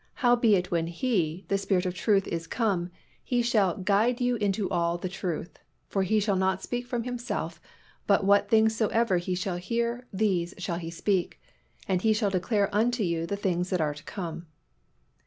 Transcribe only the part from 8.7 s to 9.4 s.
soever He